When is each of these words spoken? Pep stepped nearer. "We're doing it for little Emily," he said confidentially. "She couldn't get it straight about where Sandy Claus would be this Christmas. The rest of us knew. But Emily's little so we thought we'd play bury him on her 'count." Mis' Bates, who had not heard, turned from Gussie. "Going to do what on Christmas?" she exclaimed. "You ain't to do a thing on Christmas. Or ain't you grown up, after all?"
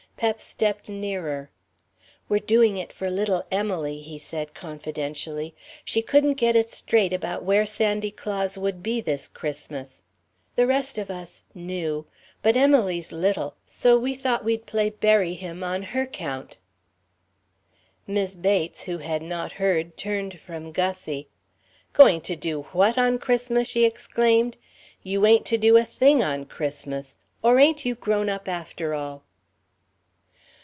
Pep 0.17 0.39
stepped 0.39 0.87
nearer. 0.87 1.49
"We're 2.29 2.37
doing 2.45 2.77
it 2.77 2.93
for 2.93 3.09
little 3.09 3.43
Emily," 3.49 4.01
he 4.01 4.19
said 4.19 4.53
confidentially. 4.53 5.55
"She 5.83 6.03
couldn't 6.03 6.35
get 6.35 6.55
it 6.55 6.69
straight 6.69 7.11
about 7.11 7.41
where 7.43 7.65
Sandy 7.65 8.11
Claus 8.11 8.55
would 8.55 8.83
be 8.83 9.01
this 9.01 9.27
Christmas. 9.27 10.03
The 10.53 10.67
rest 10.67 10.99
of 10.99 11.09
us 11.09 11.43
knew. 11.55 12.05
But 12.43 12.55
Emily's 12.55 13.11
little 13.11 13.55
so 13.67 13.97
we 13.97 14.13
thought 14.13 14.45
we'd 14.45 14.67
play 14.67 14.91
bury 14.91 15.33
him 15.33 15.63
on 15.63 15.81
her 15.81 16.05
'count." 16.05 16.57
Mis' 18.05 18.35
Bates, 18.35 18.83
who 18.83 18.99
had 18.99 19.23
not 19.23 19.53
heard, 19.53 19.97
turned 19.97 20.39
from 20.39 20.71
Gussie. 20.71 21.29
"Going 21.93 22.21
to 22.21 22.35
do 22.35 22.61
what 22.73 22.95
on 22.95 23.17
Christmas?" 23.17 23.69
she 23.69 23.85
exclaimed. 23.85 24.55
"You 25.01 25.25
ain't 25.25 25.47
to 25.47 25.57
do 25.57 25.77
a 25.77 25.83
thing 25.83 26.21
on 26.21 26.45
Christmas. 26.45 27.15
Or 27.41 27.57
ain't 27.57 27.85
you 27.85 27.95
grown 27.95 28.29
up, 28.29 28.47
after 28.47 28.93
all?" 28.93 29.23